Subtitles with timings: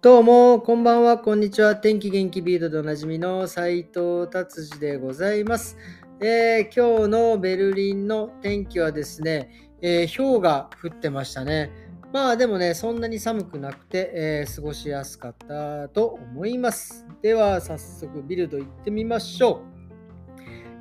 [0.00, 1.74] どうも、こんばんは、こんにちは。
[1.74, 5.76] 天気元気ビートでおなじみの斉藤達治でございます、
[6.20, 11.72] えー、今日のベルリンの天気はですね、えー、氷が降ってましたね。
[12.12, 17.04] まあでもね、そんなに寒くなくて、えー、過ごしやすかったと思います。
[17.20, 19.62] では、早速ビルド行ってみましょ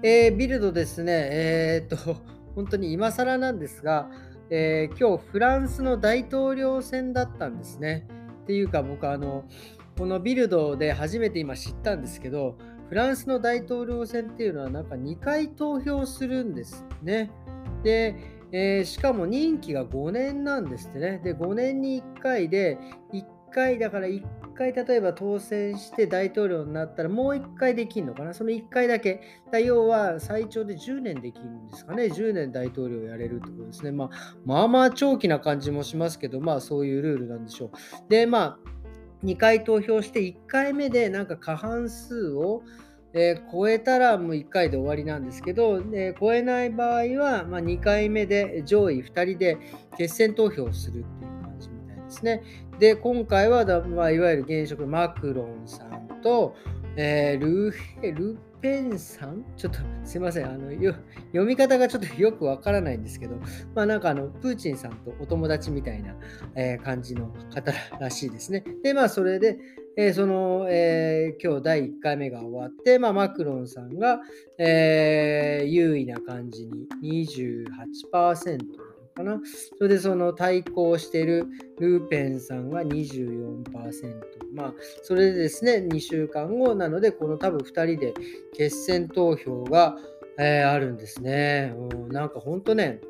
[0.04, 0.08] う。
[0.08, 2.18] えビルドですね、えっと、
[2.54, 4.12] 本当に今更なんですが、
[4.52, 8.08] え今日フランスの大統領選だったんですね。
[8.48, 9.44] っていうか僕あの
[9.98, 12.56] このビルドで初めて今知ったんですけど
[12.88, 17.30] フランスの大統領選っていうのはなんか2回投票するんですね。
[17.84, 18.16] で、
[18.54, 21.20] えー、しかも任期が5年なんですってね。
[21.22, 22.78] で、5年に1回で、
[23.12, 24.24] 1回だから1
[24.58, 28.34] 回例えば当選して大統領になったらもう1回できるのかな？
[28.34, 29.22] その1回だけ。
[29.52, 33.92] だ要は最長で10年できるんですかね？10年大統領やれるってことですね。
[33.92, 34.10] まあ、
[34.46, 37.70] まあまあ長期な感じもしますけど、まあそういうルールなんでしょう。
[38.10, 38.58] で、まあ、
[39.24, 42.64] 2回投票して1回目でなんか過半数を
[43.14, 49.58] えー、超えたらもう1回で終わりなんですけど、えー、超えない場合は、まあ、2回目で上位2人で
[49.98, 51.37] 決選投票するっていう
[52.08, 52.44] ですね。
[52.80, 56.56] で、今回は、まあ、いわゆる現職マクロンさんと、
[56.96, 59.46] えー、ルールペンさん？
[59.56, 60.96] ちょっとすいませんあの読
[61.46, 63.36] み方がちょっとよくわからないんですけど、
[63.76, 66.16] まあなんかあの、プーチンさんとお友達みたいな、
[66.56, 68.64] えー、感じの方らしいですね。
[68.84, 69.60] で、まあそれで、
[69.96, 74.20] えー、その、えー、今日第1回目が終わって、まあ、マクロンさんが、
[74.60, 78.60] えー、優位な感じに28%
[79.18, 79.42] かな。
[79.78, 81.48] それでその対抗している
[81.80, 83.64] ルーペンさんが24%。
[84.54, 84.74] まあ、
[85.04, 88.14] それでですね、2週間後なので、この多分2人で
[88.56, 89.98] 決選投票が、
[90.40, 91.74] えー、あるんですね。
[91.76, 93.02] うん、なんか本当ね、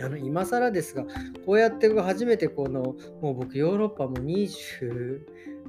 [0.00, 1.04] あの今更ですが、
[1.44, 5.20] こうやって初めてこの、もう僕ヨーロッパも20、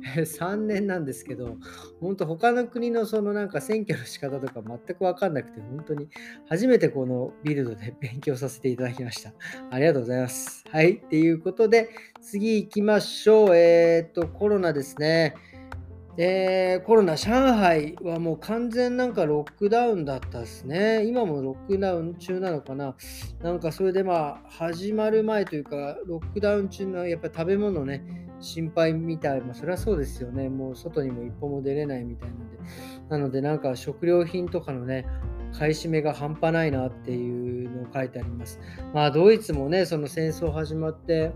[0.16, 1.58] 3年なんですけど、
[2.00, 6.10] 本当他の国のそのなんか選挙の仕方とか全く分かんなくて、本当に
[6.50, 9.34] 初めてこのビルドで勉強させていただきました。
[9.72, 10.64] ありがとうございます。
[10.70, 10.94] はい。
[10.94, 11.90] っていうことで、
[12.22, 13.56] 次行きましょう。
[13.56, 15.36] えっ、と、コロナですね。
[16.16, 21.06] えー、コロナ、上海はもう完全なんかロックダウンだったですね。
[21.08, 22.96] 今もロックダウン中なのかな。
[23.42, 28.04] なんかそれでまあ始まる前というか、ロックダウン中のやっぱり食べ物ね、
[28.44, 29.42] 心配みたい。
[29.42, 30.50] まあそれはそうですよね。
[30.50, 32.58] もう外にも一歩も出れないみたいなので。
[33.10, 35.06] なのでなんか食料品とかのね、
[35.58, 38.60] 買い占めが半端ないなっていうのを書いてあります。
[38.94, 41.32] まあドイツもね、その戦争始まって、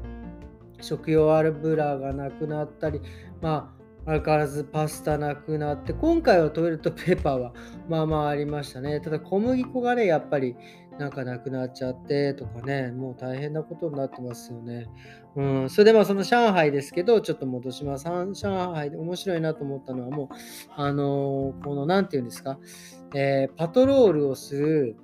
[0.82, 3.02] 食用油がなくなったり、
[3.42, 3.77] まあ
[4.08, 7.54] 相変わらずパスタなくなって、今回はトイレットペーパーは
[7.90, 9.02] まあまあありましたね。
[9.02, 10.56] ただ小麦粉がね、やっぱり
[10.98, 14.88] なんかなくなっちゃってとかね、もう大変なことになってますよね。
[15.36, 18.06] うん、それでまあその上海ですけど、ちょっと戻します。
[18.06, 20.36] 上海で面白いなと思ったのはもう、
[20.74, 22.58] あのー、この何て言うんですか、
[23.14, 24.96] えー、パトロールをする、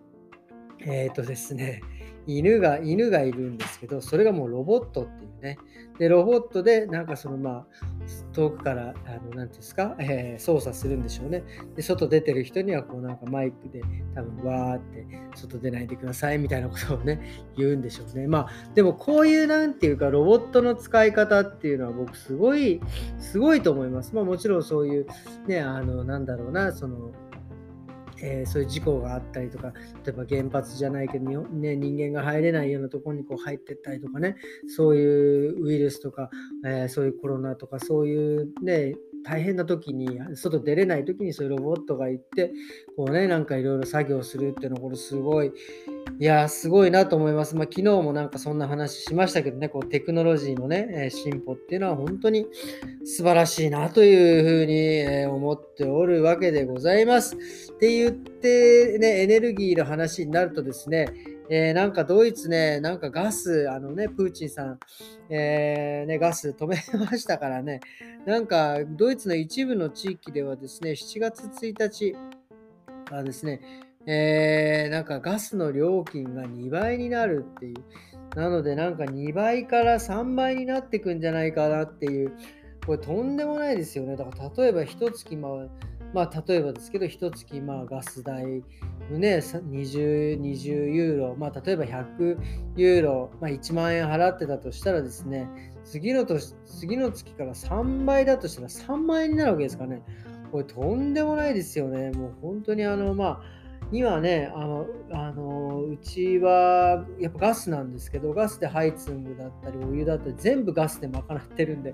[0.85, 1.81] えっ、ー、とですね、
[2.27, 5.57] 犬が、犬がいるんですけど、それがもうロボットっていうね。
[5.99, 7.65] で、ロボットで、なんかそのまあ、
[8.33, 11.43] 遠くから、あの、なんていうんですか、えー、操作するんでしょうね。
[11.75, 13.81] で、外出てる人には、こうなんかマイクで、
[14.15, 17.21] 多分わーって、外出ないでくださいみたいなことをね、
[17.57, 18.27] 言うんでしょうね。
[18.27, 22.81] まあ、でもこういう、なんていうか、ロボットの使い方っていうのは僕、すごい、
[23.19, 24.15] すごいと思います。
[24.15, 25.07] まあ、もちろんそういう、
[25.47, 27.11] ね、あの、なんだろうな、その、
[28.23, 29.73] えー、そういう事故があったりとか、
[30.05, 36.29] 例えば原発じゃないけど、ね、人間が入れないようなところにこう入ってったりとかね、そういうウイルスとか、
[36.65, 42.51] えー、そういうコロナとか、そういうね、大変な時に、外出れない時にそういうロボットが行って、
[42.95, 45.51] こうね、なんかいろいろ作業するっていうの、これすごい、
[46.19, 47.55] いや、すごいなと思います。
[47.55, 52.47] まあ、昨日もなんかそんな話しましたけどね、こうテクノロジーのね、進歩っていうのは本当に
[53.05, 55.22] 素晴らしいなというふうに、え
[55.53, 57.35] っておるわけでございます。
[57.35, 61.07] って言って、ね、エネルギーの話になるとですね、
[61.49, 64.79] えー、なんかドイツね、なんかガス、あのね、プーチンさん、
[65.29, 67.81] えー、ね、ガス止めましたからね、
[68.25, 72.15] なんかドイツの一部の地域ではですね、7月1日
[73.11, 73.61] はですね、
[74.05, 77.73] えー、なんかガスの料金が2倍になるっていう。
[78.35, 82.33] なのでなんか2倍から3倍になってくんじゃないかなっていう。
[82.85, 84.15] これとんでもないですよね。
[84.15, 85.51] だから例えば一月、まあ、
[86.13, 88.61] まあ、例えばですけど、一月、まあ、ガス代、ね、
[89.09, 92.37] 20, 20ユーロ、まあ、例えば100
[92.75, 95.49] ユーロ、まあ、1万円払ってたとしたらですね、
[95.83, 100.01] 次の年次の月から3倍だとしたら3万円になるわけですかね。
[100.51, 102.11] これとんでもないですよね。
[102.11, 103.62] もう本当にあの、まあ、
[103.93, 111.93] 今ね、あの、あのうちはやっぱガスなんですけど、ガスでハイツングだったり、お湯だったり、全部ガスで賄ってるんで、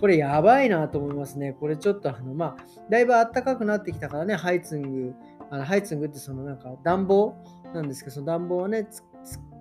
[0.00, 1.52] これやばいなと思いますね。
[1.52, 5.14] これちょっとあの、まあ、だいぶ暖かくなってきたからね、ハイツング、
[5.50, 7.34] あのハイツングってそのなんか暖房
[7.74, 8.88] なんですけど、その暖房はね、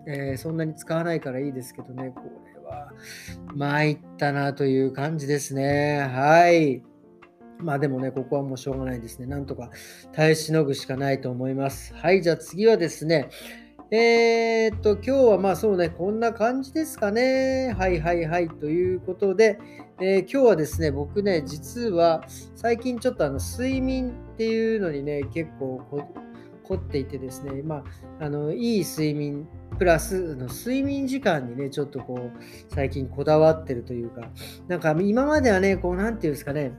[0.08, 2.22] えー、そんなに使わないからいいですけどね、こ
[2.56, 2.94] れは
[3.56, 6.00] 参ったなという感じですね。
[6.00, 6.93] はい。
[7.64, 9.26] まあでもね、ここはもうしょうがないですね。
[9.26, 9.70] なんとか
[10.12, 11.94] 耐えしのぐしかないと思います。
[11.96, 13.30] はい、じゃあ次はですね、
[13.92, 17.76] えー、っと、今日はまあそうね、こんな感じですかね。
[17.78, 18.50] はいはいはい。
[18.50, 19.60] ということで、
[20.02, 22.24] えー、今日はですね、僕ね、実は
[22.56, 25.82] 最近ちょっとあの睡眠っていうのにね、結構
[26.64, 27.84] 凝っていてですね、ま
[28.20, 32.40] あ、あのいい睡眠プラスの睡眠時間にね、ちょっとこう、
[32.74, 34.22] 最近こだわってるというか、
[34.68, 36.72] なんか今まではね、こう、なんていうんですかね、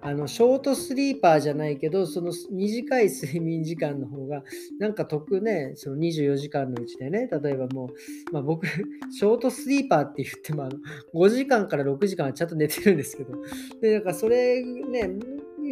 [0.00, 4.42] あのショートスリーパーじゃないけど、その短い睡眠時間の方が、
[4.78, 10.78] なんか得ね、その24時間のうちでね、例えばもう、まあ、僕、ショートスリーパーって言っても、あの
[11.14, 13.32] 5時間から6時間はちゃんと寝てるんですけど、
[13.80, 15.10] で、なんかそれね、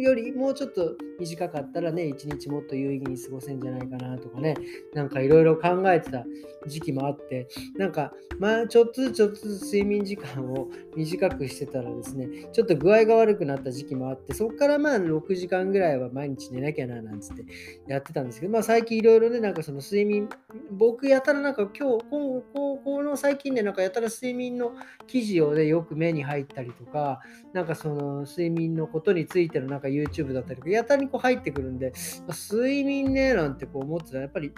[0.01, 4.55] よりもうちょっと短かったらね、一日もっと有意義に過ごせんじゃないかなとかね、
[4.93, 6.25] なんかいろいろ考えてた
[6.67, 7.47] 時期もあって、
[7.77, 17.45] なんか、まあ、ちょっとずつちょっとずつ睡眠時間を短くしてたらですね、ちょっと具合が悪くなった時期もあって、そこからまあ6時間ぐらいは毎日寝なきゃななんつって
[17.87, 20.29] やってたんですけど、まあ最近いろいろね、なんかその睡眠、
[20.71, 22.43] 僕やたらなんか今日、こ
[22.83, 24.73] この最近ね、なんかやたら睡眠の
[25.07, 27.21] 記事をね、よく目に入ったりとか、
[27.53, 31.93] なんかその睡眠のことについてのなんか YouTube だったりとか、やたらにこう入ってくるんで、
[32.29, 34.53] 睡眠ね、なんてこう思ってたら、やっぱり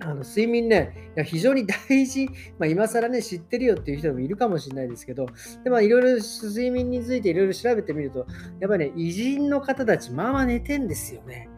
[0.00, 2.26] あの睡眠ね、いや非常に大事、
[2.58, 5.26] まあ、今更ね、知ってるよっていう人もいるかもしれないですけど、
[5.64, 8.26] でまあ、いろいろ睡眠についていろいろ調べてみると、
[8.60, 11.48] やっぱりね、偉人の方たち、まあまあ寝てんですよね。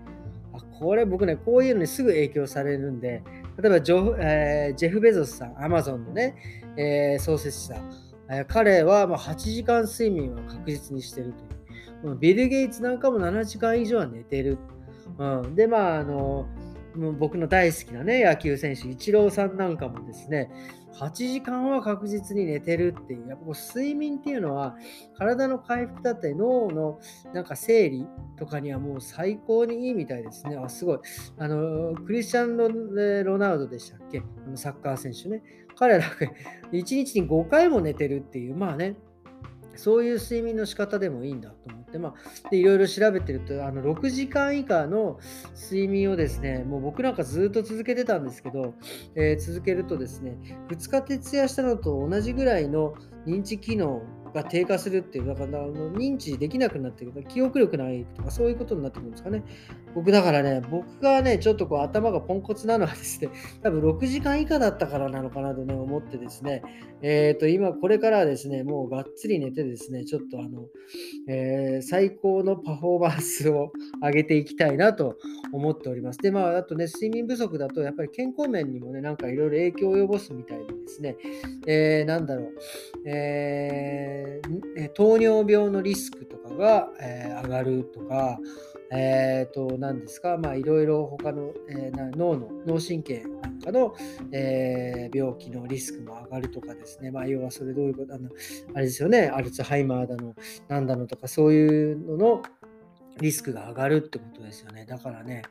[0.55, 3.23] あこれ僕ね、こういうのにすぐ影響されるんで、
[3.61, 6.35] 例えばジョ、えー、ジェフ・ベゾスさん、アマゾンのね、
[6.79, 7.83] えー、創設者、
[8.31, 11.60] えー、彼はま8時間睡眠は確実にしてるという。
[12.19, 14.59] ビル・ゲイツなんかも7時間以上は寝てる。
[15.19, 16.47] うん、で、まあ、あの、
[17.19, 20.51] 僕の大好きなね、野球選手、イチローさんなんかもですね、
[20.95, 24.77] 8時間は確実に寝てるっていう、やっぱ睡眠っていうのは、
[25.17, 26.99] 体の回復だったり、脳の
[27.33, 28.07] なんか整理
[28.37, 30.57] とかにはもう最高にいいみたいですね。
[30.57, 30.99] あ、すごい。
[31.39, 32.69] あの、クリスチャンロ・
[33.25, 34.23] ロナウドでしたっけ？
[34.57, 35.43] サッカー選手ね。
[35.77, 36.17] 彼ら1
[36.73, 38.97] 日に5回も寝てるっていう、まあね、
[39.77, 45.19] そういう睡眠の仕方でもいいんだと思って、まあ、でいろいろ調べてると、あの6時間以下の
[45.55, 48.75] 睡眠をですね、もう僕なんかずっと続けてたんですけど、
[49.15, 50.39] えー、続けるとですね、
[50.69, 52.95] 2日徹夜したのと同じぐらいの
[53.27, 54.03] 認知機能
[54.33, 59.43] が低下するっていう、だからあの認知できなくなってくる、記憶力ないとか、そういうことになってくるんですかね。
[59.95, 63.31] 僕だからね、僕がね、ちょっとこう頭がポンコツなのはですね、
[63.63, 66.63] 多分6時間以下だったからなのかなとね、思ってですね、
[67.03, 70.67] えっ、ー、と、今これからですね、もうがっつり寝てですね、ちょっとあの、
[71.29, 73.73] えー、最高のパフォーマンスを
[74.03, 75.17] 上げていきたいなと
[75.53, 76.19] 思っております。
[76.19, 81.17] で、まあ、あとね、睡眠不足だと、やっぱり健康面にもね、なんかいろいろ影響を及ぼすみたいでですね、
[81.67, 82.55] えー、なんだろう、
[83.07, 84.20] えー、
[84.77, 88.39] え糖尿病のリスクとかが、えー、上がるとか、
[88.93, 93.95] え、ー、と、何ですか、まあ、いろいろ他の、えー、脳の、脳神経なんかの、
[94.33, 98.29] えー、病気のリスクも上がるとかですね、まあ、要はそれどういうこと、あの、
[98.75, 100.35] あれですよね、アルツハイマーだの、
[100.67, 102.43] なんだのとか、そういうのの、
[103.19, 104.87] リスクが上がるってことですよね。
[104.87, 105.43] だからね、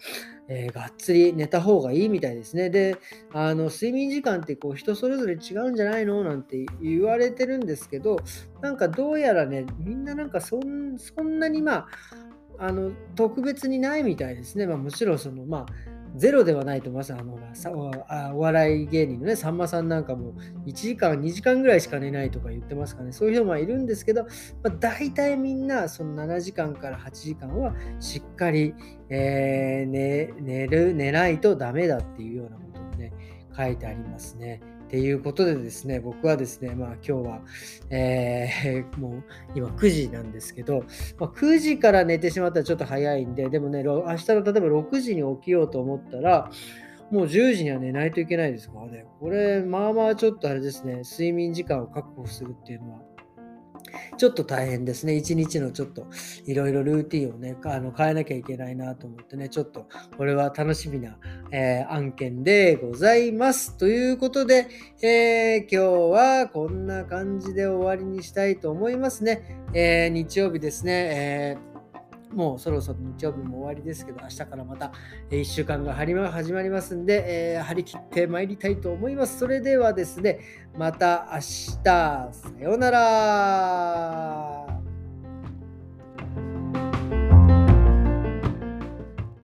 [0.47, 2.69] えー、がっつり寝た方がいいみたいですね。
[2.69, 2.97] で、
[3.33, 6.23] あの睡眠時間ってこう人それぞれ違うんじゃないの？
[6.23, 8.17] なんて言われてるんですけど、
[8.61, 11.87] なんかどうやらね、みんななんかそんそんなにまあ、
[12.57, 14.65] あの特別にないみたいですね。
[14.65, 15.65] まあ、もちろんその、まあ、
[16.15, 17.13] ゼロではないと思います。
[17.13, 20.33] あのお笑い芸人のね、さんまさんなんかも
[20.65, 23.11] 1時間、2時間ぐらいしか寝ないとか言ってますかね。
[23.11, 24.29] そういう人もいるんですけど、ま
[24.65, 28.73] あ、大体みんなその7時間から8時間はしっかり、
[29.09, 33.13] えー、寝る、寝ないとダメだっていうようなことをね、
[33.55, 34.61] 書いてありますね。
[34.89, 37.41] っていうことでですね、僕はですね、まあ今日は、
[37.91, 40.83] えー、もう今9時なんですけど、
[41.19, 46.49] まあ、9時から寝てしまったらちょっと早いんで、でもね、明日の例えば6時に起きようと思ったら、
[47.11, 49.05] もう10時には寝ないといけないですからね。
[49.19, 53.01] これ、まあまあちょっとあれですね、睡眠時間を確保するっていうのは、
[54.17, 55.15] ちょっと大変ですね。
[55.15, 56.07] 一日のちょっと
[56.45, 61.17] いろいろルーティンをね、あの変えなきゃいけないなと思ってね、ちょっとこれは楽しみな、
[61.51, 63.77] えー、案件でございます。
[63.77, 64.67] ということで、
[65.01, 69.63] えー、今日はこんな感じで終わりにしたいと思いますね。
[69.73, 70.91] えー、日曜日ですね。
[71.11, 71.57] え
[72.33, 74.91] もうそろそろ日曜日も終わりですけど、明日からまた
[75.29, 79.39] 1週間が始まりますんで、えー、張り切ってまいりたいと思います。
[79.39, 80.39] それではですね、
[80.77, 84.78] また明日、さようなら。